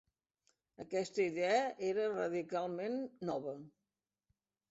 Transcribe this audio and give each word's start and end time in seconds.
Aquesta 0.83 1.21
idea 1.31 1.59
era 1.89 2.07
radicalment 2.15 2.97
nova. 3.31 3.53